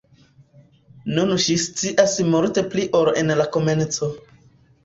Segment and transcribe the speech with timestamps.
[1.17, 4.11] Nun ŝi scias multe pli ol en la komenco.